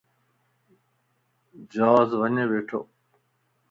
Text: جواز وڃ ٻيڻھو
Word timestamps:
جواز 1.73 2.09
وڃ 2.19 2.35
ٻيڻھو 2.49 2.79